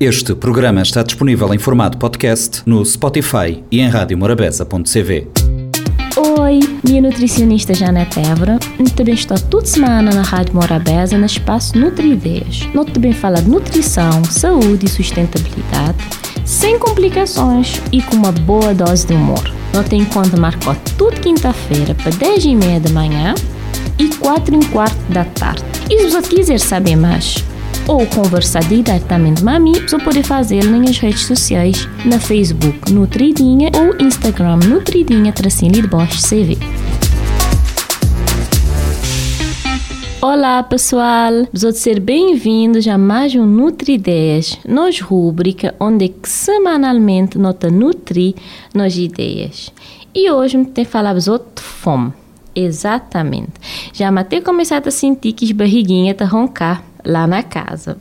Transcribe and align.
Este 0.00 0.32
programa 0.32 0.80
está 0.80 1.02
disponível 1.02 1.52
em 1.52 1.58
formato 1.58 1.98
podcast 1.98 2.62
no 2.64 2.84
Spotify 2.84 3.64
e 3.68 3.80
em 3.80 3.88
radiomorabeza.cv. 3.88 5.26
Oi, 6.38 6.60
minha 6.84 7.02
nutricionista 7.02 7.74
Janete 7.74 8.20
Évora. 8.20 8.60
Também 8.94 9.14
estou 9.14 9.36
toda 9.36 9.66
semana 9.66 10.14
na 10.14 10.22
Rádio 10.22 10.54
Morabeza, 10.54 11.18
no 11.18 11.26
espaço 11.26 11.76
Nutri-Ideias. 11.76 12.68
Nós 12.72 12.88
também 12.92 13.12
fala 13.12 13.42
de 13.42 13.50
nutrição, 13.50 14.22
saúde 14.24 14.86
e 14.86 14.88
sustentabilidade, 14.88 15.98
sem 16.44 16.78
complicações 16.78 17.82
e 17.90 18.00
com 18.00 18.14
uma 18.14 18.30
boa 18.30 18.72
dose 18.72 19.04
de 19.04 19.14
humor. 19.14 19.52
Nós 19.74 19.88
tem 19.88 20.04
conta 20.04 20.36
marcou 20.36 20.76
toda 20.96 21.16
quinta-feira 21.16 21.96
para 21.96 22.12
10 22.12 22.44
e 22.44 22.54
meia 22.54 22.78
da 22.78 22.90
manhã 22.90 23.34
e 23.98 24.06
4 24.14 24.54
e 24.54 24.58
um 24.58 24.62
quarto 24.70 25.12
da 25.12 25.24
tarde. 25.24 25.64
E 25.90 26.02
se 26.02 26.10
você 26.10 26.36
quiser 26.36 26.60
saber 26.60 26.94
mais, 26.94 27.44
ou 27.88 28.06
conversar 28.06 28.62
diretamente 28.64 29.42
com 29.42 29.48
a 29.48 29.58
mim, 29.58 29.72
você 29.72 29.98
pode 29.98 30.22
fazê-lo 30.22 30.78
nas 30.78 30.98
redes 30.98 31.24
sociais, 31.24 31.88
na 32.04 32.20
Facebook 32.20 32.92
Nutridinha 32.92 33.70
ou 33.74 34.06
Instagram 34.06 34.58
Nutridinha 34.58 35.32
Tracinho 35.32 35.72
de 35.72 35.86
Bosch 35.86 36.20
CV. 36.28 36.58
Olá 40.20 40.62
pessoal, 40.62 41.32
vou 41.52 41.72
ser 41.72 41.98
bem-vindos 41.98 42.86
a 42.86 42.98
mais 42.98 43.34
um 43.34 43.46
Nutri 43.46 43.94
Ideias, 43.94 44.58
nos 44.68 45.00
rubrica 45.00 45.74
onde 45.80 46.12
semanalmente 46.24 47.38
nota 47.38 47.70
nutri 47.70 48.36
nas 48.74 48.96
ideias. 48.96 49.72
E 50.14 50.30
hoje 50.30 50.58
me 50.58 50.66
tem 50.66 50.84
falado 50.84 51.20
de 51.20 51.62
fome. 51.62 52.12
Exatamente. 52.54 53.52
Já 53.92 54.10
matei 54.10 54.40
começado 54.40 54.88
a 54.88 54.90
sentir 54.90 55.32
que 55.32 55.44
as 55.44 55.52
barriguinhas 55.52 56.16
tá 56.16 56.24
roncar 56.24 56.87
lá 57.08 57.26
na 57.26 57.42
casa. 57.42 57.98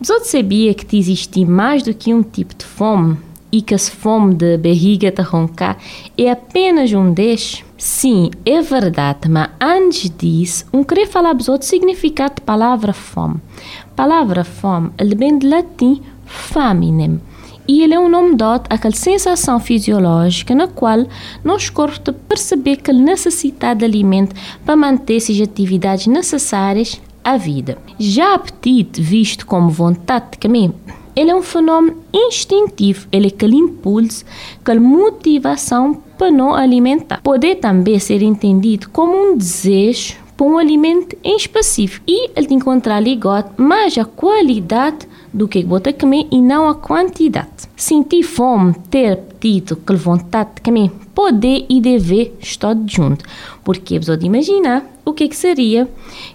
Você 0.00 0.38
sabia 0.38 0.72
que 0.72 0.96
existe 0.96 1.44
mais 1.44 1.82
do 1.82 1.92
que 1.92 2.14
um 2.14 2.22
tipo 2.22 2.54
de 2.54 2.64
fome 2.64 3.18
e 3.52 3.60
que 3.60 3.74
a 3.74 3.78
fome 3.78 4.34
de 4.34 4.56
barriga 4.56 5.10
de 5.10 5.22
roncar 5.22 5.76
é 6.16 6.30
apenas 6.30 6.92
um 6.92 7.12
destes? 7.12 7.64
Sim, 7.76 8.30
é 8.46 8.60
verdade, 8.60 9.28
mas 9.28 9.50
antes 9.60 10.10
disso, 10.10 10.66
um 10.72 10.84
queria 10.84 11.06
falar 11.06 11.34
para 11.34 11.52
outro 11.52 11.66
significado 11.66 12.34
da 12.36 12.42
palavra 12.42 12.92
fome. 12.92 13.36
A 13.84 13.94
palavra 13.94 14.44
fome, 14.44 14.90
ele 14.98 15.14
vem 15.14 15.38
do 15.38 15.48
latim 15.48 16.00
faminem, 16.24 17.20
e 17.66 17.82
ele 17.82 17.94
é 17.94 17.98
um 17.98 18.08
nome 18.08 18.36
dado 18.36 18.66
àquela 18.68 18.94
sensação 18.94 19.60
fisiológica 19.60 20.54
na 20.54 20.68
qual 20.68 21.06
nosso 21.44 21.72
corpo 21.72 22.12
percebe 22.12 22.76
que 22.76 22.92
necessita 22.92 23.74
de 23.74 23.84
alimento 23.84 24.34
para 24.64 24.76
manter 24.76 25.16
as 25.16 25.40
atividades 25.40 26.06
necessárias 26.06 27.00
a 27.24 27.36
vida. 27.36 27.78
Já 27.98 28.34
apetite, 28.34 29.00
visto 29.00 29.46
como 29.46 29.70
vontade 29.70 30.32
de 30.32 30.38
comer, 30.38 30.70
ele 31.14 31.30
é 31.30 31.36
um 31.36 31.42
fenômeno 31.42 31.98
instintivo, 32.12 33.06
ele 33.10 33.26
é 33.26 33.28
aquele 33.28 33.56
impulso, 33.56 34.24
aquela 34.60 34.80
motivação 34.80 36.02
para 36.16 36.30
não 36.30 36.54
alimentar. 36.54 37.20
Pode 37.22 37.54
também 37.56 37.98
ser 37.98 38.22
entendido 38.22 38.88
como 38.90 39.16
um 39.16 39.36
desejo 39.36 40.16
por 40.36 40.46
um 40.46 40.56
alimento 40.56 41.16
em 41.22 41.36
específico 41.36 42.02
e 42.08 42.30
ele 42.34 42.54
encontrar 42.54 42.98
ligado 43.00 43.52
mais 43.62 43.98
a 43.98 44.06
qualidade 44.06 45.06
do 45.32 45.46
que 45.46 45.62
bota 45.62 45.92
comer 45.92 46.26
e 46.30 46.40
não 46.40 46.66
a 46.66 46.74
quantidade. 46.74 47.68
Sentir 47.76 48.22
fome, 48.22 48.74
ter 48.90 49.12
apetite, 49.12 49.74
aquela 49.74 49.98
vontade 49.98 50.50
de 50.54 50.62
comer, 50.62 50.90
poder 51.14 51.66
e 51.68 51.80
dever 51.80 52.34
estar 52.40 52.74
junto. 52.86 53.24
Porque 53.62 53.98
você 53.98 54.12
pode 54.12 54.24
imaginar 54.26 54.84
o 55.10 55.14
que, 55.14 55.28
que 55.28 55.36
seria 55.36 55.88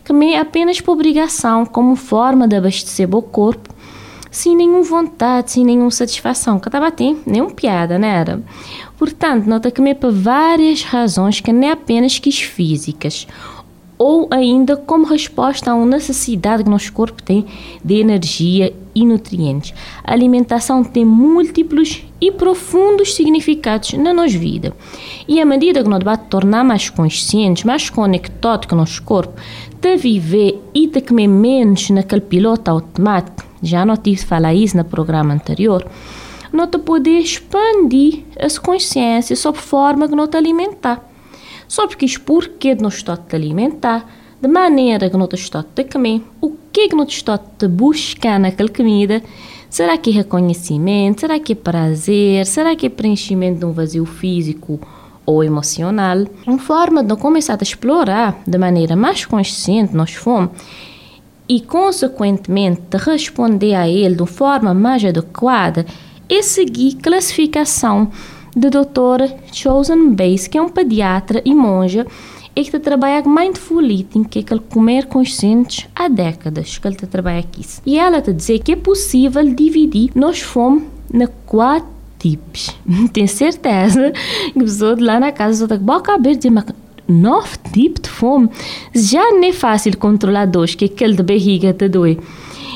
comer 0.08 0.36
apenas 0.38 0.80
por 0.80 0.94
obrigação, 0.94 1.66
como 1.66 1.96
forma 1.96 2.48
de 2.48 2.56
abastecer 2.56 3.08
o 3.14 3.22
corpo, 3.22 3.74
sem 4.30 4.56
nenhuma 4.56 4.84
vontade, 4.84 5.52
sem 5.52 5.64
nenhuma 5.64 5.92
satisfação. 5.92 6.60
Que 6.60 6.68
estava 6.68 6.88
nem 6.88 7.18
nenhuma 7.26 7.52
piada, 7.52 7.98
não 7.98 8.08
era? 8.08 8.44
Portanto, 8.98 9.46
nota 9.46 9.72
comer 9.72 9.96
por 9.96 10.12
várias 10.12 10.84
razões 10.84 11.40
que 11.40 11.52
nem 11.52 11.72
apenas 11.72 12.20
que 12.20 12.30
físicas 12.32 13.28
ou 13.98 14.28
ainda 14.30 14.76
como 14.76 15.06
resposta 15.06 15.72
a 15.72 15.76
uma 15.76 15.86
necessidade 15.86 16.64
que 16.64 16.70
nosso 16.70 16.92
corpo 16.92 17.22
tem 17.24 17.46
de 17.84 17.96
energia 17.96 18.74
e 18.94 19.06
nutrientes. 19.06 19.74
A 20.04 20.14
alimentação 20.14 20.84
tem 20.84 21.06
múltiplos 21.06 22.04
e 22.20 22.32
profundos 22.32 23.16
significados 23.16 23.94
na 23.94 24.14
nossa 24.14 24.38
vida. 24.38 24.74
E 25.28 25.40
à 25.40 25.46
medida 25.46 25.84
que 25.84 25.90
nós 25.90 26.04
vamos 26.04 26.28
tornar 26.30 26.64
mais 26.64 26.90
conscientes, 26.90 27.64
mais 27.64 27.90
conectados 27.90 28.68
com 28.68 28.76
o 28.76 28.80
nosso 28.80 29.02
corpo, 29.04 29.40
de 29.80 29.98
viver 29.98 30.62
e 30.74 30.88
de 30.88 31.02
comer 31.02 31.28
menos 31.28 31.90
naquele 31.90 32.22
piloto 32.22 32.72
automático, 32.72 33.46
já 33.62 33.86
não 33.86 33.98
tive 33.98 34.24
falar 34.24 34.54
isso 34.54 34.78
no 34.78 34.84
programa 34.84 35.34
anterior, 35.34 35.86
nós 36.52 36.70
poder 36.70 37.20
expandir 37.20 38.24
essa 38.36 38.60
consciência 38.62 39.36
sobre 39.36 39.60
a 39.60 39.64
forma 39.64 40.08
que 40.08 40.16
nós 40.16 40.30
alimentar 40.34 41.15
só 41.68 41.88
porque 41.88 42.06
os 42.06 42.18
porquê 42.18 42.76
de 42.76 42.82
nós 42.82 42.96
estar 42.96 43.20
a 43.32 43.36
alimentar, 43.36 44.10
de 44.42 44.48
maneira 44.48 45.10
que 45.10 45.18
nós 45.18 45.30
estamos 45.34 45.68
a 45.78 45.84
comer, 45.84 46.22
o 46.42 46.52
que 46.72 46.82
é 46.82 46.88
que 46.90 46.96
nós 46.96 47.10
estamos 47.10 47.42
a 47.64 47.68
buscar 47.68 48.40
naquela 48.40 48.70
comida, 48.70 49.22
será 49.70 49.98
que 49.98 50.10
é 50.10 50.14
reconhecimento, 50.14 51.22
será 51.22 51.40
que 51.40 51.54
é 51.54 51.56
prazer, 51.56 52.46
será 52.46 52.76
que 52.76 52.86
é 52.86 52.90
preenchimento 52.90 53.60
de 53.60 53.66
um 53.66 53.72
vazio 53.72 54.06
físico 54.06 54.80
ou 55.26 55.44
emocional, 55.44 56.26
uma 56.46 56.60
forma 56.60 57.04
de 57.04 57.16
começar 57.16 57.58
a 57.60 57.64
explorar 57.64 58.42
de 58.46 58.58
maneira 58.58 58.96
mais 58.96 59.26
consciente 59.26 59.96
nós 59.96 60.14
fomos 60.14 60.52
e, 61.48 61.62
consequentemente, 61.62 62.82
de 62.90 62.98
responder 62.98 63.76
a 63.76 63.88
ele 63.88 64.16
de 64.16 64.26
forma 64.26 64.74
mais 64.74 65.04
adequada 65.04 65.86
é 66.30 66.42
seguir 66.42 66.96
classificação 66.96 68.12
da 68.56 68.70
doutora 68.70 69.36
Chosen 69.52 70.14
Bass, 70.14 70.48
que 70.48 70.58
é 70.58 70.62
um 70.62 70.70
pediatra 70.70 71.42
e 71.44 71.54
monja 71.54 72.06
e 72.56 72.64
que 72.64 72.80
trabalha 72.80 73.22
com 73.22 73.30
Mindful 73.30 73.84
Eating, 73.84 74.24
que 74.24 74.40
é 74.40 74.42
aquele 74.42 74.62
comer 74.62 75.08
consciente 75.08 75.90
há 75.94 76.08
décadas 76.08 76.78
que 76.78 76.88
ele 76.88 76.96
trabalha 76.96 77.40
aqui. 77.40 77.66
E 77.86 78.00
ela 78.00 78.22
te 78.22 78.32
dizer 78.32 78.60
que 78.60 78.72
é 78.72 78.76
possível 78.76 79.44
dividir 79.54 80.12
nós 80.16 80.40
fomos 80.40 80.84
na 81.14 81.28
quatro 81.46 81.90
tipos. 82.18 82.70
Tenho 83.12 83.28
certeza 83.28 84.14
que 84.54 84.60
pessoa 84.60 84.96
de 84.96 85.04
lá 85.04 85.20
na 85.20 85.34
casa 85.34 85.60
só 85.60 85.66
está 85.66 85.78
boca 85.78 86.14
aberta 86.14 86.50
mas 86.50 86.66
nove 87.08 87.58
tipos 87.74 88.02
de 88.04 88.10
fome. 88.10 88.50
Já 88.94 89.32
não 89.32 89.44
é 89.44 89.52
fácil 89.52 89.98
controlar 89.98 90.46
dois, 90.46 90.76
que 90.76 90.86
é 90.86 90.88
aquele 90.88 91.16
de 91.16 91.24
barriga 91.24 91.74
te 91.74 91.90
doer 91.90 92.18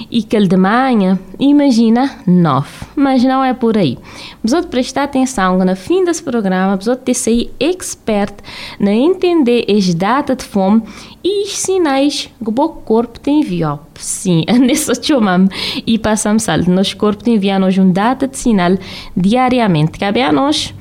e 0.09 0.23
que 0.23 0.39
de 0.39 0.57
manhã, 0.57 1.19
imagina, 1.39 2.19
nove. 2.25 2.69
Mas 2.95 3.23
não 3.23 3.43
é 3.43 3.53
por 3.53 3.77
aí. 3.77 3.97
Precisa 4.41 4.63
prestar 4.63 5.03
atenção 5.03 5.59
que 5.59 5.65
no 5.65 5.75
fim 5.75 6.03
desse 6.03 6.23
programa, 6.23 6.75
precisa 6.75 6.95
ter 6.95 7.13
ser 7.13 7.53
expert 7.59 8.35
na 8.79 8.91
entender 8.91 9.65
as 9.69 9.93
datas 9.93 10.37
de 10.37 10.43
fome 10.43 10.83
e 11.23 11.43
os 11.43 11.57
sinais 11.57 12.29
que 12.43 12.49
o 12.49 12.53
corpo 12.69 13.19
tem 13.19 13.41
enviado. 13.41 13.81
Sim, 13.95 14.45
nessa 14.59 14.93
chamamos 15.01 15.53
e 15.85 15.97
passamos 15.97 16.43
salto. 16.43 16.69
Nosso 16.69 16.95
corpo 16.97 17.23
tem 17.23 17.35
enviado-nos 17.35 17.77
um 17.77 17.91
data 17.91 18.27
de 18.27 18.37
sinal 18.37 18.77
diariamente. 19.15 19.99
Cabe 19.99 20.21
a 20.21 20.31
nós 20.31 20.73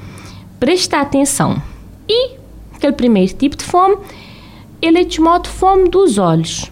prestar 0.60 1.02
atenção. 1.02 1.60
E 2.08 2.36
aquele 2.74 2.92
primeiro 2.92 3.32
tipo 3.34 3.56
de 3.56 3.64
fome, 3.64 3.96
ele 4.80 5.00
é 5.00 5.10
chamado 5.10 5.48
fome 5.48 5.88
dos 5.88 6.18
olhos 6.18 6.70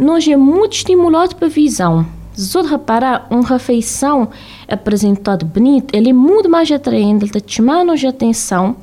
nós 0.00 0.26
é 0.26 0.34
muito 0.34 0.72
estimulado 0.72 1.36
para 1.36 1.46
a 1.46 1.50
visão. 1.50 2.06
Se 2.32 2.48
você 2.48 2.68
reparar, 2.68 3.26
uma 3.28 3.46
refeição 3.46 4.30
apresentada 4.66 5.44
bonita, 5.44 5.94
ele 5.94 6.08
é 6.08 6.12
muito 6.12 6.48
mais 6.48 6.70
atraente, 6.72 7.24
ele 7.24 7.36
está 7.36 7.40
chamando 7.46 7.92
a 7.92 8.08
atenção 8.08 8.76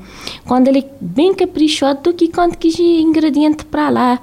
quando 0.45 0.67
ele 0.67 0.79
é 0.79 0.89
bem 1.01 1.33
caprichoso 1.33 2.01
do 2.03 2.13
que 2.13 2.27
quando 2.27 2.55
que 2.55 2.69
ingrediente 3.01 3.65
para 3.65 3.89
lá 3.89 4.19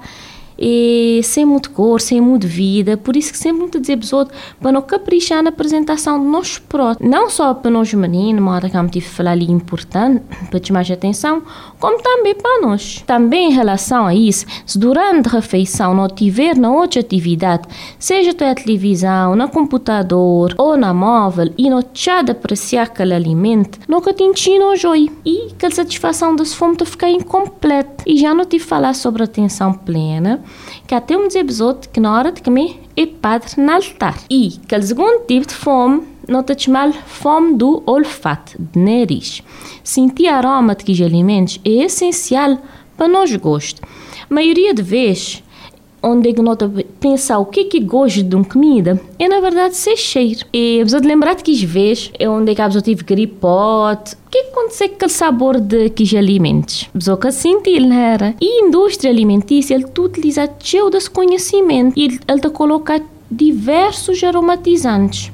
e 0.57 1.21
sem 1.23 1.45
muito 1.45 1.71
cor, 1.71 1.99
sem 1.99 2.21
muito 2.21 2.47
vida. 2.47 2.97
Por 2.97 3.15
isso 3.15 3.31
que 3.31 3.37
sempre 3.37 3.59
muito 3.59 3.79
dizer 3.79 3.97
pessoas 3.97 4.27
para 4.59 4.71
não 4.71 4.81
caprichar 4.81 5.43
na 5.43 5.49
apresentação 5.49 6.19
do 6.19 6.29
nosso 6.29 6.61
próprios. 6.63 7.09
Não 7.09 7.29
só 7.29 7.53
para 7.53 7.71
nós 7.71 7.93
meninos, 7.93 8.41
mas 8.41 8.71
que 8.71 8.89
tive 8.89 9.05
falar 9.05 9.31
ali 9.31 9.49
importante, 9.51 10.23
para 10.49 10.59
te 10.59 10.71
mais 10.71 10.89
atenção, 10.89 11.43
como 11.79 12.01
também 12.01 12.35
para 12.35 12.61
nós. 12.61 13.03
Também 13.05 13.51
em 13.51 13.53
relação 13.53 14.05
a 14.05 14.13
isso, 14.13 14.45
se 14.65 14.77
durante 14.77 15.27
a 15.27 15.31
refeição 15.31 15.93
não 15.93 16.07
tiver 16.07 16.55
na 16.55 16.71
outra 16.71 16.99
atividade, 16.99 17.67
seja 17.99 18.33
na 18.39 18.55
televisão, 18.55 19.35
no 19.35 19.49
computador 19.49 20.53
ou 20.57 20.77
na 20.77 20.93
móvel, 20.93 21.51
e 21.57 21.69
não 21.69 21.81
de 22.23 22.31
apreciar 22.31 22.83
aquele 22.83 23.13
alimento, 23.13 23.79
nunca 23.87 24.13
te 24.13 24.23
ensina 24.23 24.65
o 24.67 24.75
joio. 24.75 25.11
E 25.25 25.47
aquela 25.53 25.73
satisfação 25.73 26.35
da 26.35 26.45
fome 26.45 26.75
te 26.77 26.85
ficar 26.85 27.09
incompleta. 27.09 28.03
E 28.05 28.17
já 28.17 28.33
não 28.33 28.45
te 28.45 28.59
falar 28.59 28.93
sobre 28.93 29.23
atenção 29.23 29.73
plena, 29.73 30.41
que 30.87 30.93
até 30.93 31.17
um 31.17 31.27
episódio 31.27 31.89
que 31.89 31.99
na 31.99 32.13
hora 32.13 32.31
de 32.31 32.41
comer 32.41 32.79
é 32.95 33.05
padre 33.05 33.49
no 33.57 33.71
altar. 33.71 34.17
E 34.29 34.59
aquele 34.63 34.83
segundo 34.83 35.25
tipo 35.25 35.47
de 35.47 35.53
fome, 35.53 36.03
nota 36.27 36.57
chamar 36.57 36.93
fome 36.93 37.55
do 37.55 37.81
olfato, 37.85 38.55
de 38.59 38.79
nariz. 38.79 39.41
Sentir 39.83 40.27
aroma 40.27 40.75
de 40.75 40.83
que 40.83 41.03
alimentos 41.03 41.59
é 41.65 41.85
essencial 41.85 42.59
para 42.95 43.07
nós 43.07 43.35
gosto. 43.35 43.81
A 44.29 44.33
maioria 44.33 44.73
de 44.73 44.81
vezes, 44.81 45.43
onde 46.05 46.29
é 46.29 46.41
nós 46.41 46.57
pensar 46.99 47.39
o 47.39 47.45
que 47.45 47.61
é 47.61 47.63
que 47.65 47.79
gosto 47.79 48.21
de 48.21 48.35
uma 48.35 48.45
comida, 48.45 49.01
é 49.17 49.27
na 49.27 49.39
verdade 49.41 49.75
ser 49.75 49.97
cheiro. 49.97 50.45
E 50.53 50.77
precisa 50.79 51.01
de 51.01 51.07
lembrar 51.07 51.35
que 51.35 51.51
às 51.51 51.61
vezes 51.61 52.11
é 52.19 52.29
onde 52.29 52.51
é 52.51 52.55
que 52.55 52.61
a 52.61 52.65
pessoa 52.65 52.81
tive 52.81 53.03
gripote, 53.03 54.13
o 54.27 54.29
que 54.29 54.37
é 54.37 54.43
que 54.43 54.49
acontece 54.51 54.89
com 54.89 54.95
aquele 54.95 55.11
sabor 55.11 55.59
de 55.59 55.89
que 55.89 56.17
alimentos? 56.17 56.89
Pessoa 56.93 57.17
que 57.17 57.31
sentir, 57.31 57.81
né? 57.81 58.35
E 58.39 58.45
a 58.45 58.67
indústria 58.67 59.09
alimentícia, 59.11 59.73
ele 59.73 59.85
utiliza 59.97 60.49
cheio 60.59 60.89
desse 60.89 61.09
conhecimento 61.09 61.97
e 61.97 62.19
ele 62.27 62.39
te 62.39 62.49
coloca 62.49 63.01
diversos 63.31 64.23
aromatizantes 64.23 65.31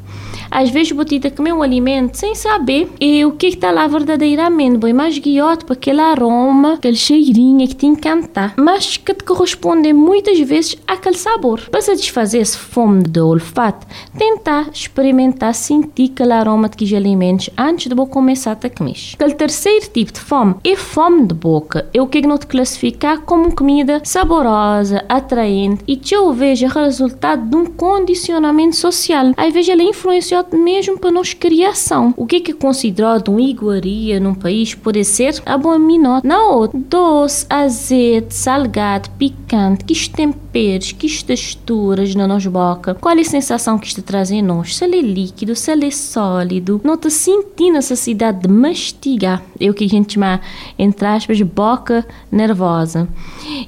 às 0.52 0.70
vezes 0.70 0.92
botita 0.92 1.32
comer 1.32 1.54
um 1.54 1.64
alimento 1.64 2.18
sem 2.18 2.36
saber 2.36 2.92
e 3.00 3.24
o 3.26 3.32
que 3.32 3.48
está 3.48 3.72
lá 3.72 3.88
verdadeiramente. 3.88 4.78
Boi 4.78 4.94
mais 4.94 5.18
guiote 5.18 5.66
para 5.66 5.74
aquele 5.74 6.02
aroma, 6.02 6.74
aquele 6.74 6.98
cheirinho 6.98 7.68
que 7.68 7.76
te 7.76 7.86
encanta, 7.86 8.54
mas 8.58 8.98
que 8.98 9.14
te 9.14 9.24
corresponde 9.24 9.94
muitas 9.94 10.40
vezes 10.40 10.78
àquele 10.86 11.18
sabor. 11.18 11.62
Para 11.70 11.82
satisfazer 11.82 12.42
esse 12.42 12.58
fome 12.58 13.04
do 13.04 13.28
olfato, 13.28 13.88
tentar 14.18 14.70
experimentar 14.74 15.56
sentir 15.56 16.12
aquele 16.12 16.34
aroma 16.34 16.68
de 16.68 16.76
aqueles 16.76 16.94
alimentos 16.94 17.50
antes 17.58 17.88
de 17.88 17.96
começar 18.08 18.52
a 18.52 18.70
comer. 18.70 18.96
Aquele 19.14 19.34
terceiro 19.36 19.88
tipo 19.90 20.12
de 20.12 20.20
fome 20.20 20.56
é 20.64 20.76
fome 20.76 21.28
de 21.28 21.34
boca. 21.34 21.88
É 21.94 22.02
o 22.02 22.08
que 22.08 22.22
não 22.22 22.38
te 22.38 22.48
classificar 22.48 23.22
como 23.22 23.56
comida 23.56 24.02
saborosa, 24.04 25.06
atraente 25.08 25.84
e 25.88 25.96
que 25.96 26.16
eu 26.16 26.34
vejo 26.34 26.68
resultado 26.68 27.48
de 27.48 27.56
um 27.56 27.66
condicionamento 27.66 28.76
social. 28.76 29.28
Às 29.38 29.54
vezes 29.54 29.70
ele 29.70 29.84
influenciou 29.84 30.41
mesmo 30.54 30.98
para 30.98 31.12
nós 31.12 31.34
criação. 31.34 32.14
O 32.18 32.26
que 32.26 32.38
é 32.38 32.40
que 32.40 32.52
é 32.52 32.56
considerado 32.56 33.30
uma 33.30 33.42
iguaria 33.42 34.20
num 34.20 34.34
país 34.34 34.74
pode 34.76 35.04
ser 35.04 35.42
abominado 35.46 36.28
na 36.28 36.48
outra. 36.48 36.80
Doce, 36.90 37.46
azeite, 37.50 38.34
salgado, 38.34 39.10
picante, 39.12 39.84
que 39.86 40.10
temperos, 40.10 40.92
que 40.92 41.24
texturas 41.24 42.16
na 42.16 42.28
nossa 42.28 42.50
boca. 42.50 42.96
Qual 42.96 43.16
é 43.16 43.22
a 43.22 43.26
sensação 43.26 43.78
que 43.78 43.88
isto 43.88 44.02
traz 44.02 44.32
em 44.32 44.42
nós? 44.42 44.76
Se 44.76 44.86
ele 44.86 45.00
é 45.00 45.02
líquido, 45.02 45.56
se 45.56 45.72
ele 45.72 45.88
é 45.88 45.92
sólido. 45.92 46.82
Não 46.84 46.96
está 46.96 47.10
sentindo 47.10 47.76
a 47.76 47.78
necessidade 47.78 48.42
de 48.42 48.48
mastigar. 48.48 49.44
É 49.60 49.70
o 49.70 49.74
que 49.74 49.86
a 49.86 49.90
gente 49.90 50.14
chama, 50.14 50.42
entre 50.78 51.06
aspas, 51.06 51.42
boca 51.42 52.06
nervosa. 52.32 53.08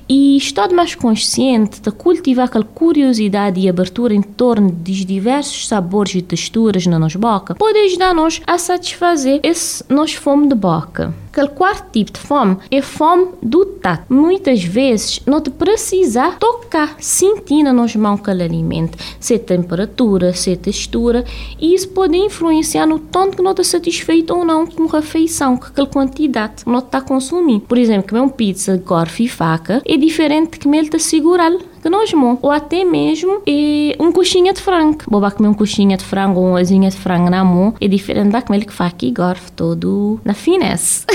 E 0.07 0.37
estou 0.37 0.73
mais 0.73 0.95
consciente 0.95 1.81
de 1.81 1.91
cultivar 1.91 2.45
aquela 2.45 2.63
curiosidade 2.63 3.59
e 3.59 3.69
abertura 3.69 4.13
em 4.13 4.21
torno 4.21 4.71
dos 4.71 5.05
diversos 5.05 5.67
sabores 5.67 6.15
e 6.15 6.21
texturas 6.21 6.53
texturas 6.63 6.85
na 6.87 6.99
nossa 6.99 7.19
boca, 7.19 7.55
pode 7.55 7.77
ajudar-nos 7.79 8.41
a 8.47 8.57
satisfazer 8.57 9.39
esse 9.43 9.83
nosso 9.89 10.19
fome 10.19 10.47
de 10.47 10.55
boca. 10.55 11.13
Aquele 11.31 11.47
quarto 11.47 11.91
tipo 11.91 12.13
de 12.13 12.19
fome 12.19 12.57
é 12.69 12.79
fome 12.79 13.29
do 13.41 13.65
tato. 13.65 14.13
Muitas 14.13 14.63
vezes 14.63 15.19
não 15.25 15.41
te 15.41 15.49
precisa 15.49 16.31
tocar, 16.33 16.95
sentir 16.99 17.63
na 17.63 17.73
nossa 17.73 17.97
mão 17.97 18.13
aquele 18.13 18.43
alimento, 18.43 18.97
se 19.19 19.39
temperatura, 19.39 20.31
se 20.33 20.55
textura, 20.55 21.25
e 21.59 21.73
isso 21.73 21.89
pode 21.89 22.15
influenciar 22.15 22.85
no 22.85 22.99
tanto 22.99 23.37
que 23.37 23.41
não 23.41 23.51
está 23.51 23.63
satisfeito 23.63 24.31
ou 24.31 24.45
não 24.45 24.67
com 24.67 24.83
a 24.83 24.99
refeição, 24.99 25.57
com 25.57 25.65
aquela 25.65 25.87
quantidade 25.87 26.63
que 26.63 26.69
não 26.69 26.79
está 26.79 27.01
consumindo. 27.01 27.61
Por 27.61 27.79
exemplo, 27.79 28.09
comer 28.09 28.21
um 28.21 28.29
pizza 28.29 28.77
de 28.77 28.83
garfo 28.83 29.23
e 29.23 29.27
faca 29.27 29.81
é 29.85 29.97
diferente 29.97 30.51
de 30.51 30.59
comer 30.59 30.87
te 30.87 30.99
segurar 30.99 31.51
que 31.51 31.72
nós 31.89 32.11
mão, 32.13 32.37
ou 32.41 32.51
até 32.51 32.83
mesmo 32.83 33.41
é, 33.47 33.95
um 33.99 34.11
coxinha 34.11 34.53
de 34.53 34.61
frango. 34.61 34.97
Vou 35.07 35.21
comer 35.31 35.49
um 35.49 35.53
coxinha 35.53 35.97
de 35.97 36.03
frango 36.03 36.39
ou 36.39 36.47
uma 36.47 36.59
asinha 36.59 36.89
de 36.89 36.97
frango 36.97 37.29
na 37.29 37.43
mão 37.43 37.73
é 37.79 37.87
diferente 37.87 38.31
da 38.31 38.41
comer 38.41 38.65
que 38.65 38.73
faca 38.73 39.05
e 39.05 39.11
garfo 39.11 39.51
todo 39.51 40.19
na 40.23 40.33
finesse. 40.33 41.05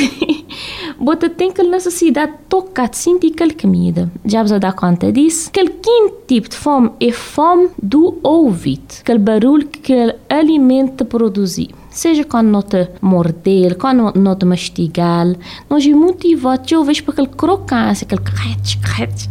Bota 0.99 1.29
tem 1.31 1.51
aquela 1.51 1.71
necessidade 1.71 2.33
de 2.33 2.39
tocar, 2.49 2.89
de 2.89 2.97
sentir 2.97 3.33
aquela 3.33 3.53
comida. 3.53 4.11
Já 4.25 4.43
vos 4.43 4.51
dar 4.59 4.73
conta 4.73 5.13
disso? 5.13 5.49
Aquele 5.49 5.71
quinto 5.71 6.17
tipo 6.27 6.49
de 6.49 6.57
fome 6.57 6.91
é 7.01 7.13
fome 7.13 7.71
do 7.81 8.19
ouvido. 8.23 8.97
Aquele 9.01 9.19
barulho 9.19 9.67
que 9.67 9.93
aquele 9.93 10.15
alimento 10.29 11.05
produzir 11.05 11.71
seja 11.91 12.25
quando 12.25 12.49
nota 12.49 12.93
morder, 13.01 13.77
quando 13.77 14.13
nota 14.19 14.47
mastigar, 14.47 15.27
nós 15.69 15.87
é 15.87 15.91
motivado, 15.91 16.67
talvez 16.69 17.01
para 17.01 17.13
aquele 17.13 17.29
crocância, 17.29 18.05
aquele 18.05 18.21
crete, 18.21 18.79
crete. 18.79 19.29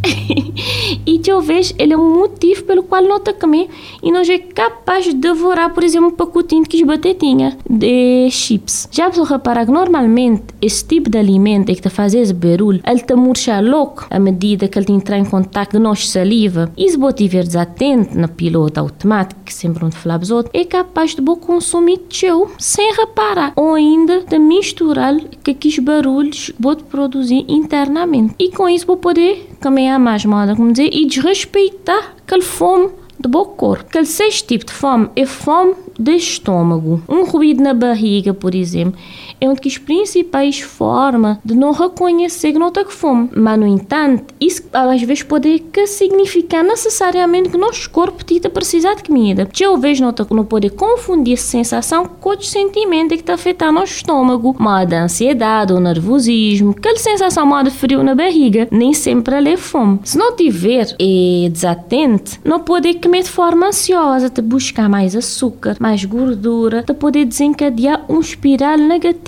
e 1.06 1.18
talvez 1.18 1.74
ele 1.78 1.94
é 1.94 1.96
um 1.96 2.14
motivo 2.18 2.64
pelo 2.64 2.82
qual 2.82 3.02
nota 3.02 3.32
comer 3.32 3.68
e 4.02 4.10
nós 4.10 4.28
é 4.28 4.38
capaz 4.38 5.04
de 5.04 5.14
devorar, 5.14 5.72
por 5.72 5.82
exemplo, 5.82 6.08
um 6.08 6.12
pacotinho 6.12 6.64
de 6.64 6.84
batatinha 6.84 7.56
de 7.68 8.28
chips. 8.30 8.88
Já 8.90 9.10
para 9.10 9.24
reparar 9.24 9.66
que 9.66 9.72
normalmente 9.72 10.44
esse 10.60 10.84
tipo 10.84 11.10
de 11.10 11.18
alimento 11.18 11.70
é 11.70 11.74
que 11.74 11.82
te 11.82 11.88
faz 11.88 12.14
esse 12.14 12.32
barulho, 12.32 12.80
ele 12.86 13.00
te 13.00 13.14
murcha 13.14 13.60
louco 13.60 14.06
à 14.10 14.18
medida 14.18 14.68
que 14.68 14.78
ele 14.78 14.92
entra 14.92 15.18
em 15.18 15.24
contato 15.24 15.72
com 15.72 15.78
nossa 15.78 16.06
saliva. 16.06 16.72
E 16.76 16.88
se 16.90 16.96
você 16.96 17.24
estiver 17.24 17.44
desatento 17.44 18.16
na 18.16 18.28
piloto 18.28 18.80
automático, 18.80 19.40
que 19.44 19.52
sempre 19.52 19.84
onde 19.84 19.96
falamos 19.96 20.30
outro, 20.30 20.50
é 20.54 20.64
capaz 20.64 21.14
de 21.14 21.22
consumir 21.22 21.98
teu 21.98 22.47
sem 22.58 22.92
reparar 22.94 23.52
ou 23.56 23.74
ainda 23.74 24.20
de 24.20 24.38
misturar 24.38 25.14
aqueles 25.14 25.78
barulhos 25.78 26.52
vou 26.58 26.76
produzir 26.76 27.44
internamente. 27.48 28.34
E 28.38 28.50
com 28.50 28.68
isso 28.68 28.86
vou 28.86 28.96
poder 28.96 29.48
caminhar 29.60 29.98
mais 29.98 30.24
moda, 30.24 30.54
como 30.54 30.72
dizer, 30.72 30.90
e 30.92 31.06
desrespeitar 31.06 32.14
aquele 32.24 32.42
fome 32.42 32.90
do 33.18 33.28
bom 33.28 33.44
corpo. 33.44 33.84
Aquele 33.88 34.06
sexto 34.06 34.46
tipo 34.46 34.66
de 34.66 34.72
fome 34.72 35.08
é 35.16 35.26
fome 35.26 35.74
de 35.98 36.12
estômago. 36.12 37.02
Um 37.08 37.24
ruído 37.24 37.62
na 37.62 37.74
barriga, 37.74 38.32
por 38.32 38.54
exemplo, 38.54 38.98
é 39.40 39.46
uma 39.46 39.54
das 39.54 39.78
principais 39.78 40.60
formas 40.60 41.38
de 41.44 41.54
não 41.54 41.72
reconhecer 41.72 42.52
que 42.52 42.58
não 42.58 42.68
está 42.68 42.84
com 42.84 42.90
fome. 42.90 43.30
Mas, 43.34 43.58
no 43.58 43.66
entanto, 43.66 44.34
isso 44.40 44.62
às 44.72 45.02
vezes 45.02 45.22
pode 45.22 45.62
significar 45.86 46.62
necessariamente 46.62 47.48
que 47.48 47.56
nosso 47.56 47.88
corpo 47.90 48.24
está 48.28 48.48
precisar 48.50 48.94
de 48.94 49.04
comida. 49.04 49.46
Talvez 49.46 50.00
não, 50.00 50.14
não 50.30 50.44
pode 50.44 50.70
confundir 50.70 51.34
essa 51.34 51.46
sensação 51.46 52.06
com 52.06 52.30
outro 52.30 52.46
sentimento 52.46 53.16
que 53.16 53.32
está 53.50 53.68
o 53.68 53.72
nosso 53.72 53.94
estômago, 53.94 54.56
modo 54.58 54.92
ansiedade 54.92 55.72
ou 55.72 55.80
nervosismo, 55.80 56.74
aquela 56.76 56.96
sensação 56.98 57.46
modo 57.46 57.70
frio 57.70 58.02
na 58.02 58.14
barriga, 58.14 58.68
nem 58.70 58.92
sempre 58.92 59.34
ela 59.34 59.48
é 59.48 59.56
fome. 59.56 60.00
Se 60.04 60.18
não 60.18 60.34
tiver 60.34 60.94
é 60.98 61.48
desatente, 61.48 62.40
não 62.44 62.60
pode 62.60 62.94
comer 62.94 63.22
de 63.22 63.30
forma 63.30 63.68
ansiosa, 63.68 64.30
de 64.30 64.42
buscar 64.42 64.88
mais 64.88 65.14
açúcar, 65.14 65.76
mais 65.80 66.04
gordura, 66.04 66.82
de 66.82 66.94
poder 66.94 67.24
desencadear 67.24 68.04
um 68.08 68.20
espiral 68.20 68.76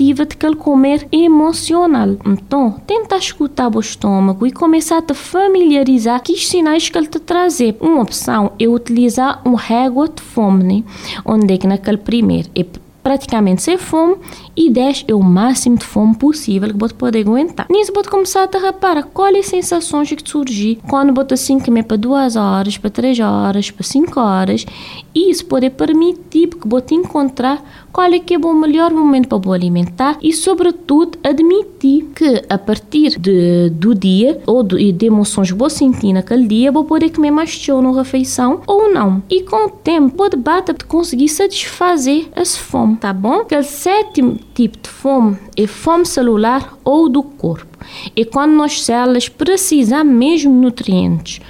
de 0.00 0.22
aquele 0.22 0.56
comer 0.56 1.06
emocional. 1.12 2.16
Então, 2.24 2.72
tenta 2.86 3.16
escutar 3.16 3.74
o 3.74 3.80
estômago 3.80 4.46
e 4.46 4.50
começar 4.50 4.98
a 4.98 5.02
te 5.02 5.12
familiarizar 5.12 6.22
com 6.24 6.32
os 6.32 6.48
sinais 6.48 6.88
que 6.88 6.96
ele 6.96 7.06
te 7.06 7.18
trazer. 7.18 7.76
Uma 7.80 8.00
opção 8.00 8.52
é 8.58 8.66
utilizar 8.66 9.42
um 9.44 9.54
régua 9.54 10.08
de 10.08 10.22
fome, 10.22 10.64
né? 10.64 10.84
onde 11.24 11.54
é 11.54 11.58
que 11.58 11.66
naquele 11.66 11.98
primeiro 11.98 12.48
é 12.54 12.64
praticamente 13.02 13.62
sem 13.62 13.76
fome 13.76 14.16
e 14.56 14.70
10 14.70 15.06
é 15.08 15.14
o 15.14 15.22
máximo 15.22 15.76
de 15.76 15.84
fome 15.84 16.14
possível 16.14 16.68
que 16.68 16.78
você 16.78 16.94
pode 16.94 17.18
aguentar. 17.18 17.66
Nisso 17.70 17.92
você 17.94 18.08
começar 18.08 18.48
a 18.52 18.58
reparar 18.58 19.04
quais 19.04 19.36
as 19.38 19.46
sensações 19.46 20.10
que 20.10 20.28
surgem 20.28 20.78
quando 20.88 21.12
você 21.14 21.34
assim 21.34 21.58
comer 21.58 21.84
para 21.84 21.96
2 21.96 22.36
horas, 22.36 22.78
para 22.78 22.90
3 22.90 23.20
horas, 23.20 23.70
para 23.70 23.84
5 23.84 24.20
horas 24.20 24.66
e 25.14 25.30
isso 25.30 25.44
pode 25.46 25.70
permitir 25.70 26.48
que 26.48 26.68
você 26.68 26.94
encontrar 26.94 27.62
qual 27.92 28.12
é 28.12 28.18
que 28.18 28.34
é 28.34 28.38
o 28.38 28.54
melhor 28.54 28.92
momento 28.92 29.28
para 29.28 29.38
você 29.38 29.56
alimentar 29.56 30.18
e 30.22 30.32
sobretudo 30.32 31.18
admitir 31.24 32.04
que 32.14 32.44
a 32.48 32.58
partir 32.58 33.18
de, 33.18 33.70
do 33.70 33.94
dia 33.94 34.40
ou 34.46 34.62
de, 34.62 34.92
de 34.92 35.06
emoções 35.06 35.50
que 35.50 35.58
você 35.58 35.80
sentir 35.80 36.12
naquele 36.12 36.46
dia, 36.46 36.70
você 36.70 36.88
pode 36.88 37.10
comer 37.10 37.30
mais 37.30 37.50
show 37.50 37.80
na 37.80 37.92
refeição 37.92 38.60
ou 38.66 38.92
não. 38.92 39.22
E 39.30 39.42
com 39.42 39.66
o 39.66 39.70
tempo, 39.70 40.16
você 40.16 40.36
bata 40.36 40.74
de 40.74 40.84
conseguir 40.84 41.28
satisfazer 41.28 42.28
essa 42.32 42.58
fome, 42.58 42.96
tá 42.96 43.12
bom? 43.12 43.44
Que 43.44 43.56
o 43.56 43.62
sétimo 43.62 44.38
tipo 44.68 44.78
de 44.82 44.88
fome 44.88 45.38
é 45.56 45.66
fome 45.66 46.04
celular 46.04 46.76
ou 46.84 47.08
do 47.08 47.22
corpo. 47.22 47.78
É 48.16 48.24
quando 48.24 48.52
nós 48.52 48.82
células 48.82 49.28
precisam 49.28 50.04
mesmo 50.04 50.52
nutrientes 50.52 51.40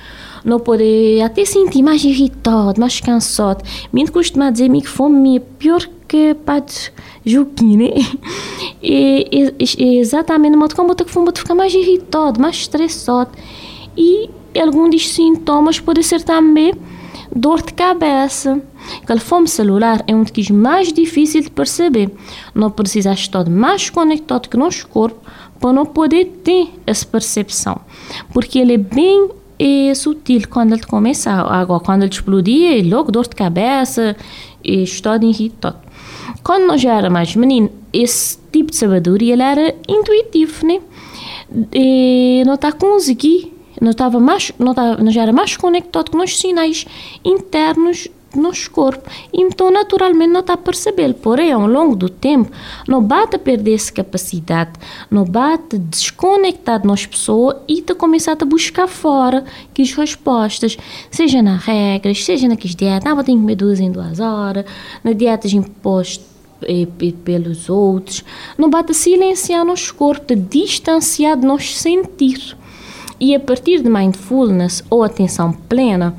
não 0.45 0.59
poder 0.59 1.21
até 1.23 1.45
sentir 1.45 1.83
mais 1.83 2.03
irritado, 2.03 2.81
mais 2.81 2.99
cansado. 3.01 3.63
Me 3.93 4.07
costuma 4.09 4.51
dizer 4.51 4.71
que 4.71 4.89
fome 4.89 5.37
é 5.37 5.41
pior 5.41 5.87
que 6.09 6.35
pode 6.35 6.93
juquinho, 7.25 7.79
né? 7.79 7.91
E, 8.83 9.53
e, 9.59 9.65
e 9.79 9.99
exatamente 9.99 10.53
no 10.53 10.59
modo 10.59 10.75
como 10.75 10.95
eu 10.99 11.07
fome, 11.07 11.31
ficar 11.35 11.55
mais 11.55 11.75
irritado, 11.75 12.41
mais 12.41 12.57
estressado. 12.57 13.31
E 13.95 14.31
alguns 14.59 14.91
dos 14.91 15.09
sintomas 15.11 15.79
podem 15.79 16.03
ser 16.03 16.23
também 16.23 16.73
dor 17.35 17.63
de 17.63 17.73
cabeça. 17.73 18.61
Aquela 19.03 19.21
fome 19.21 19.49
celular 19.49 20.03
é 20.07 20.15
um 20.15 20.25
dos 20.25 20.51
mais 20.51 20.93
difíceis 20.93 21.45
de 21.45 21.51
perceber. 21.51 22.11
Não 22.55 22.71
precisa 22.71 23.13
estar 23.13 23.49
mais 23.49 23.91
conectado 23.91 24.49
o 24.53 24.59
nosso 24.59 24.87
corpo 24.89 25.21
para 25.59 25.73
não 25.73 25.87
poder 25.87 26.25
ter 26.43 26.69
essa 26.87 27.07
percepção. 27.07 27.81
Porque 28.33 28.59
ele 28.59 28.75
é 28.75 28.79
bem 28.79 29.31
é, 29.59 29.95
sutil 29.95 30.43
quando 30.49 30.73
ele 30.73 30.83
começa. 30.83 31.31
Agora, 31.31 31.83
quando 31.85 32.03
ele 32.03 32.13
explodir, 32.13 32.89
logo 32.89 33.13
dor 33.13 33.29
de 33.29 33.37
cabeça 33.37 34.17
e 34.65 34.83
estado 34.83 35.25
irritado. 35.25 35.79
Quando 36.43 36.67
nós 36.67 36.81
já 36.81 36.95
era 36.95 37.11
mais 37.11 37.37
menino, 37.37 37.71
esse 37.93 38.39
tipo 38.51 38.71
de 38.71 38.77
sabedoria 38.77 39.35
ele 39.35 39.43
era 39.43 39.75
intuitivo, 39.87 40.67
né? 40.67 40.81
E 41.75 42.43
não 42.47 42.55
está 42.55 42.73
conseguir 42.73 43.53
Nós, 43.81 43.95
estava 43.95 44.21
mais, 44.21 44.53
nós, 44.59 44.71
estava, 44.71 45.03
nós 45.03 45.17
era 45.17 45.33
mais 45.33 45.57
conectado 45.57 46.11
com 46.11 46.19
os 46.19 46.39
sinais 46.39 46.85
internos 47.25 48.09
nosso 48.37 48.71
corpo. 48.71 49.09
Então, 49.33 49.71
naturalmente, 49.71 50.33
não 50.33 50.41
está 50.41 50.55
a 50.55 50.57
perceber. 50.57 51.15
Porém, 51.15 51.53
ao 51.53 51.67
longo 51.67 51.97
do 51.97 52.09
tempo, 52.09 52.51
não 52.87 53.03
bate 53.03 53.37
a 53.37 53.39
perder 53.39 53.75
essa 53.75 53.93
capacidade, 53.93 54.73
não 55.11 55.25
bate 55.25 55.79
desconectar 55.79 56.81
de 56.81 56.87
nós 56.87 57.07
pessoas 57.07 57.57
e 57.67 57.83
te 57.83 57.95
começar 57.95 58.37
a 58.41 58.45
buscar 58.45 58.87
fora 58.87 59.45
que 59.75 59.83
as 59.83 59.93
respostas, 59.93 60.77
seja 61.11 61.43
nas 61.43 61.65
regras, 61.65 62.25
seja 62.25 62.49
naquelas 62.49 62.77
dietas, 62.77 63.11
ah, 63.11 63.15
vou 63.15 63.25
ter 63.25 63.33
que 63.33 63.39
comer 63.39 63.57
duas 63.57 63.81
em 63.81 63.91
duas 63.91 64.21
horas, 64.21 64.65
na 65.03 65.13
dietas 65.13 65.53
impostas 65.53 66.25
eh, 66.63 66.87
pelos 67.25 67.69
outros, 67.69 68.25
não 68.57 68.69
bate 68.69 68.93
silenciar 68.93 69.65
nosso 69.65 69.95
corpo, 69.95 70.35
distanciar 70.37 71.37
de 71.37 71.47
nos 71.47 71.77
sentir. 71.79 72.57
E 73.21 73.35
a 73.35 73.41
partir 73.41 73.83
de 73.83 73.91
mindfulness 73.91 74.83
ou 74.89 75.05
atenção 75.05 75.53
plena, 75.53 76.17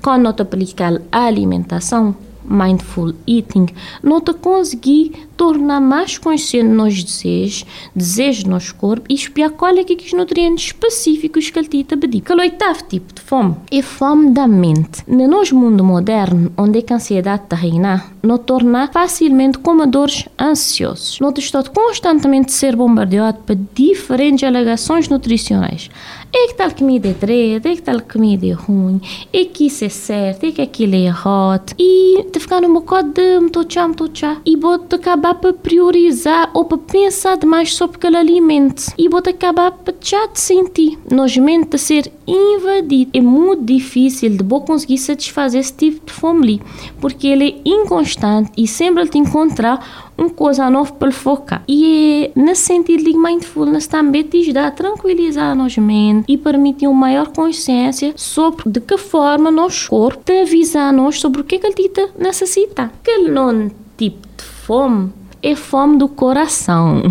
quando 0.00 0.22
nós 0.22 0.38
aplicamos 0.38 1.00
a 1.10 1.24
alimentação, 1.24 2.14
mindful 2.48 3.14
eating, 3.26 3.66
nós 4.02 4.22
conseguir 4.40 5.12
tornar 5.36 5.80
mais 5.80 6.18
consciente 6.18 6.68
nos 6.68 7.02
desejos, 7.02 7.66
desejos 7.94 8.44
do 8.44 8.50
nosso 8.50 8.74
corpo 8.76 9.06
e 9.08 9.14
espiar 9.14 9.50
qual 9.50 9.76
é 9.76 9.82
que 9.82 9.94
os 9.94 10.12
nutrientes 10.12 10.66
específicos 10.66 11.50
que 11.50 11.58
ele 11.58 11.68
te 11.68 11.96
pedir. 11.96 12.20
Que 12.20 12.32
é 12.32 12.36
o 12.36 12.38
oitavo 12.38 12.84
tipo 12.84 13.12
de 13.12 13.20
fome 13.20 13.56
é 13.70 13.82
fome 13.82 14.30
da 14.30 14.46
mente. 14.46 15.02
No 15.08 15.26
nosso 15.26 15.56
mundo 15.56 15.82
moderno, 15.82 16.52
onde 16.56 16.84
a 16.88 16.94
ansiedade 16.94 17.44
está 17.44 17.56
reinar, 17.56 18.12
nos 18.22 18.40
torna 18.40 18.88
facilmente 18.88 19.58
comadores 19.58 20.28
ansiosos. 20.40 21.18
Nós 21.20 21.34
estamos 21.38 21.68
constantemente 21.68 22.50
a 22.50 22.56
ser 22.56 22.76
bombardeados 22.76 23.40
por 23.44 23.56
diferentes 23.74 24.44
alegações 24.44 25.08
nutricionais 25.08 25.90
é 26.36 26.48
que 26.48 26.54
tal 26.54 26.70
comida 26.72 27.08
é 27.08 27.14
treta, 27.14 27.68
é 27.68 27.76
que 27.76 27.82
tal 27.82 28.00
comida 28.00 28.46
é 28.46 28.52
ruim, 28.52 29.00
é 29.32 29.44
que 29.44 29.66
isso 29.66 29.84
é 29.84 29.88
certo, 29.88 30.44
é 30.44 30.50
que 30.50 30.60
aquilo 30.60 30.94
é 30.94 31.06
errado. 31.06 31.74
E 31.78 32.24
te 32.32 32.40
ficar 32.40 32.60
num 32.60 32.74
bocado 32.74 33.12
de 33.12 33.40
mtochá, 33.40 33.86
mtochá. 33.86 34.40
E 34.44 34.56
vou 34.56 34.74
acabar 34.74 35.34
por 35.34 35.52
priorizar 35.54 36.50
ou 36.52 36.64
por 36.64 36.78
pensar 36.78 37.36
demais 37.36 37.74
sobre 37.74 37.96
aquele 37.96 38.16
alimento. 38.16 38.92
E 38.98 39.08
vou 39.08 39.20
acabar 39.20 39.70
por 39.70 39.94
já 40.00 40.28
te 40.28 40.40
sentir. 40.40 40.98
A 41.10 41.78
ser 41.78 42.12
invadido. 42.26 43.10
É 43.14 43.20
muito 43.20 43.64
difícil 43.64 44.30
de 44.30 44.44
vou 44.44 44.60
conseguir 44.60 44.98
satisfazer 44.98 45.60
esse 45.60 45.72
tipo 45.72 46.06
de 46.06 46.12
fome 46.12 46.60
porque 47.00 47.26
ele 47.26 47.62
é 47.64 47.68
inconstante 47.68 48.50
e 48.56 48.66
sempre 48.66 49.08
te 49.08 49.18
encontrar 49.18 50.12
uma 50.16 50.30
coisa 50.30 50.70
nova 50.70 50.92
para 50.92 51.10
focar. 51.10 51.62
E 51.68 52.30
é 52.34 52.40
nesse 52.40 52.62
sentido 52.62 53.04
de 53.04 53.16
mindfulness 53.16 53.86
também 53.86 54.22
te 54.22 54.52
dá 54.52 54.68
a 54.68 54.70
tranquilizar 54.70 55.50
a 55.50 55.54
nossa 55.54 55.80
mente 55.80 56.24
e 56.28 56.36
permitir 56.36 56.86
uma 56.86 57.04
maior 57.04 57.28
consciência 57.28 58.12
sobre 58.16 58.70
de 58.70 58.80
que 58.80 58.96
forma 58.96 59.50
nosso 59.50 59.90
corpo 59.90 60.22
te 60.24 60.42
avisa 60.42 60.80
a 60.80 60.92
nós 60.92 61.20
sobre 61.20 61.40
o 61.40 61.44
que, 61.44 61.56
é 61.56 61.58
que 61.58 61.66
ele 61.66 61.88
te 61.88 62.08
necessita. 62.18 62.90
Aquele 63.02 63.30
não 63.30 63.70
tipo 63.96 64.26
de 64.36 64.44
fome 64.44 65.12
é 65.42 65.54
fome 65.54 65.98
do 65.98 66.08
coração. 66.08 67.02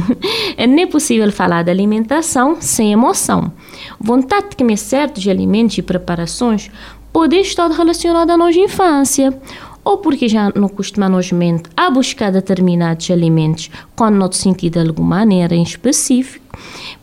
É 0.57 0.65
nem 0.67 0.87
possível 0.87 1.31
falar 1.31 1.63
de 1.63 1.69
alimentação 1.69 2.57
sem 2.59 2.91
emoção. 2.91 3.51
Vontade 3.99 4.49
de 4.49 4.55
comer 4.55 4.77
certos 4.77 5.27
alimentos 5.27 5.77
e 5.77 5.83
preparações 5.83 6.71
pode 7.11 7.35
estar 7.35 7.69
relacionada 7.69 8.33
à 8.33 8.37
nossa 8.37 8.59
infância 8.59 9.39
ou 9.83 9.97
porque 9.97 10.27
já 10.27 10.51
não 10.55 10.69
costumamos 10.69 11.31
mente 11.31 11.69
a 11.75 11.89
buscar 11.89 12.31
determinados 12.31 13.09
alimentos 13.11 13.69
quando 13.95 14.15
não 14.15 14.29
te 14.29 14.37
sentir 14.37 14.69
de 14.69 14.79
alguma 14.79 15.17
maneira 15.17 15.55
em 15.55 15.63
específico, 15.63 16.45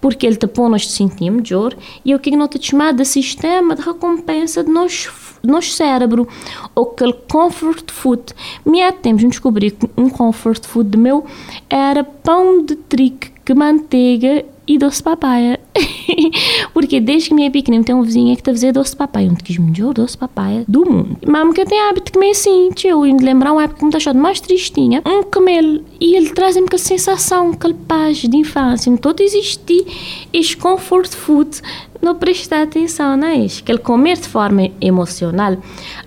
porque 0.01 0.27
ele 0.27 0.37
te 0.37 0.47
põe 0.47 0.71
nos 0.71 0.91
sentir 0.91 1.31
melhor 1.31 1.77
e 2.05 2.15
o 2.15 2.19
que 2.19 2.37
não 2.37 2.49
te 2.49 2.61
chama 2.65 2.93
de 2.93 3.05
sistema 3.05 3.75
de 3.75 3.83
recompensa 3.83 4.65
de 4.65 4.71
nosso, 4.71 5.13
nosso 5.43 5.71
cérebro, 5.71 6.27
ou 6.75 6.93
aquele 6.93 7.15
comfort 7.31 7.91
food. 7.91 8.23
Me 8.65 8.83
há 8.83 8.93
tempos 8.93 9.25
descobri 9.25 9.71
que 9.71 9.89
um 9.97 10.09
comfort 10.09 10.65
food 10.65 10.97
meu 10.97 11.25
era 11.69 12.05
pão 12.05 12.65
de 12.65 12.77
trigo, 12.77 13.27
que 13.45 13.55
manteiga 13.55 14.45
e 14.67 14.79
doce 14.79 14.99
de 14.99 15.05
papaya. 15.05 15.61
Porque 16.73 17.01
desde 17.01 17.29
que 17.29 17.35
minha 17.35 17.51
pequenina 17.51 17.85
tem 17.85 17.95
um 17.95 18.03
vizinho 18.03 18.37
que 18.37 18.49
a 18.49 18.53
fazer 18.53 18.73
doce 18.73 18.93
de 18.93 18.97
papaya. 18.97 19.31
Um 19.31 19.35
dos 19.35 19.59
melhores 19.59 19.95
doce 19.95 20.13
de 20.13 20.19
papaya 20.19 20.65
do 20.67 20.85
mundo. 20.85 21.19
Mas 21.27 21.55
que 21.55 21.65
tem 21.65 21.81
hábito 21.81 22.07
de 22.07 22.13
comer 22.13 22.31
assim, 22.31 22.71
tio. 22.75 23.07
E 23.07 23.13
me 23.13 23.23
lembrar 23.23 23.53
uma 23.53 23.63
época 23.63 23.81
que 23.81 23.85
me 23.85 23.91
deixou 23.91 24.15
mais 24.15 24.41
tristinha. 24.41 25.03
Um 25.07 25.23
camelo. 25.23 25.83
E 26.01 26.15
ele 26.15 26.31
traz-me 26.31 26.65
aquela 26.65 26.79
sensação, 26.79 27.51
aquela 27.51 27.75
paz 27.87 28.19
de 28.19 28.37
infância. 28.37 28.95
Todo 28.97 29.21
existir 29.21 29.87
este 30.33 30.57
comfort 30.57 31.11
food 31.15 31.61
não 32.01 32.15
prestar 32.15 32.63
atenção 32.63 33.17
nisso. 33.17 33.63
Que 33.63 33.73
ele 33.73 33.79
comer 33.79 34.17
de 34.17 34.29
forma 34.29 34.71
emocional, 34.81 35.57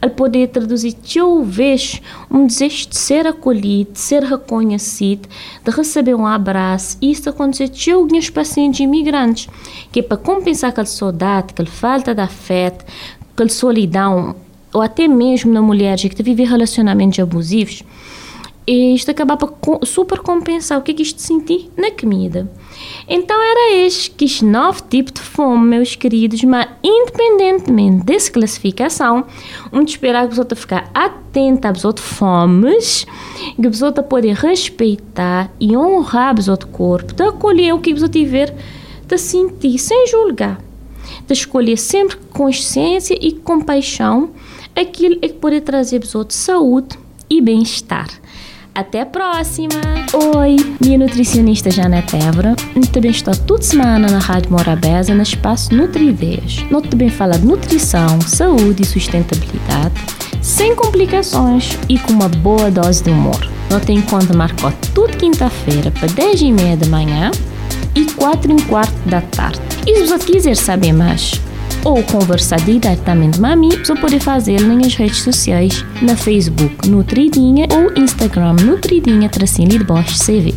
ele 0.02 0.12
poder 0.12 0.48
traduzir 0.48 0.94
talvez 0.94 2.02
um 2.30 2.48
desejo 2.48 2.90
de 2.90 2.98
ser 2.98 3.28
acolhido, 3.28 3.94
de 3.94 4.00
ser 4.00 4.24
reconhecido, 4.24 5.28
de 5.64 5.72
receber 5.72 6.16
um 6.16 6.26
abraço. 6.26 6.98
Isso 7.02 7.30
acontece 7.30 7.92
com 7.92 7.98
alguns 7.98 8.30
pacientes 8.30 8.80
imigrantes, 8.80 9.48
que 9.92 10.00
é 10.00 10.04
para 10.04 10.18
compensar 10.18 10.72
aquela 10.72 10.86
saudade, 10.86 11.48
aquela 11.52 11.70
falta 11.70 12.16
de 12.16 12.22
afeto, 12.22 12.86
aquela 13.34 13.50
solidão, 13.50 14.36
ou 14.74 14.82
até 14.82 15.08
mesmo 15.08 15.54
na 15.54 15.62
mulher 15.62 15.98
que 15.98 16.24
vive 16.24 16.44
relacionamentos 16.44 17.20
abusivos, 17.20 17.84
e 18.66 18.94
isto 18.94 19.12
acaba 19.12 19.36
por 19.36 19.86
super 19.86 20.20
compensar 20.20 20.80
o 20.80 20.82
que 20.82 20.92
é 20.92 20.94
que 20.94 21.04
isto 21.04 21.22
senti 21.22 21.70
na 21.76 21.92
comida. 21.92 22.50
Então 23.08 23.36
era 23.36 23.76
este 23.78 24.12
que 24.12 24.26
os 24.26 24.42
nove 24.42 24.82
tipos 24.90 25.14
de 25.14 25.22
fome, 25.22 25.68
meus 25.68 25.96
queridos, 25.96 26.44
mas 26.44 26.68
independentemente 26.84 28.06
dessa 28.06 28.32
classificação, 28.32 29.26
um 29.72 29.84
de 29.84 29.92
esperar 29.92 30.22
que 30.22 30.26
a 30.28 30.30
pessoa 30.30 30.56
ficar 30.56 30.90
atenta 30.94 31.70
às 31.70 31.84
outras 31.84 32.08
fomes, 32.08 33.06
que 33.56 33.68
a 33.68 33.70
pessoa 33.70 33.92
pode 33.92 34.32
respeitar 34.32 35.52
e 35.60 35.76
honrar 35.76 36.36
outro 36.50 36.68
corpo, 36.70 37.14
de 37.14 37.24
acolher 37.24 37.74
o 37.74 37.80
que 37.80 37.92
a 37.92 37.94
pessoa 37.94 38.10
tiver, 38.10 38.56
de 39.06 39.18
sentir 39.18 39.78
sem 39.78 40.08
julgar, 40.08 40.60
de 41.28 41.34
escolher 41.34 41.78
sempre 41.78 42.16
com 42.18 42.46
consciência 42.46 43.18
e 43.20 43.34
compaixão 43.34 44.32
aquilo 44.76 45.18
é 45.22 45.28
que 45.28 45.36
pode 45.36 45.62
trazer 45.62 45.98
a 45.98 46.00
pessoa 46.02 46.26
de 46.26 46.34
saúde 46.34 46.98
e 47.30 47.42
bem-estar. 47.42 48.10
Até 48.76 49.02
a 49.02 49.06
próxima! 49.06 49.80
Oi, 50.36 50.56
minha 50.84 50.98
nutricionista 50.98 51.70
Janete 51.70 52.16
Évora. 52.16 52.56
Também 52.92 53.12
estou 53.12 53.36
toda 53.36 53.62
semana 53.62 54.10
na 54.10 54.18
Rádio 54.18 54.52
Morabeza, 54.52 55.14
no 55.14 55.22
espaço 55.22 55.76
Nutrideias. 55.76 56.66
Nós 56.72 56.82
também 56.88 57.08
fala 57.08 57.38
de 57.38 57.46
nutrição, 57.46 58.20
saúde 58.22 58.82
e 58.82 58.86
sustentabilidade, 58.86 59.94
sem 60.42 60.76
complicações 60.76 61.78
e 61.88 62.00
com 62.00 62.14
uma 62.14 62.28
boa 62.28 62.72
dose 62.72 63.04
de 63.04 63.12
humor. 63.12 63.48
Nós 63.70 63.86
tem 63.86 64.02
conta 64.02 64.36
marcou 64.36 64.74
tudo 64.94 65.18
quinta-feira 65.18 65.92
para 65.92 66.08
10 66.08 66.42
e 66.42 66.52
meia 66.52 66.76
da 66.76 66.88
manhã 66.88 67.30
e 67.94 68.06
4 68.06 68.52
e 68.52 68.54
um 68.56 68.60
quarto 68.62 69.08
da 69.08 69.22
tarde. 69.22 69.62
E 69.86 70.00
se 70.00 70.06
você 70.08 70.26
quiser 70.26 70.56
saber 70.56 70.94
mais, 70.94 71.40
ou 71.86 72.02
conversar 72.04 72.60
diretamente 72.62 73.40
comigo, 73.40 73.86
você 73.86 73.96
pode 73.96 74.20
fazer 74.20 74.62
nas 74.62 74.96
redes 74.96 75.22
sociais, 75.22 75.86
na 76.02 76.16
Facebook 76.16 76.90
Nutridinha 76.90 77.68
ou 77.72 78.02
Instagram 78.02 78.54
Nutridinha 78.54 79.30
Tracinho 79.30 79.70
de 79.70 79.84
Bosch 79.84 80.18
CV. 80.18 80.54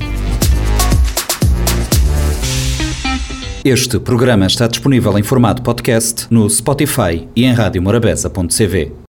Este 3.65 3.99
programa 3.99 4.47
está 4.47 4.69
disponível 4.69 5.19
em 5.19 5.23
formato 5.25 5.61
podcast 5.61 6.27
no 6.31 6.49
Spotify 6.49 7.27
e 7.35 7.45
em 7.45 7.53
radiomorabeza.cv. 7.53 9.05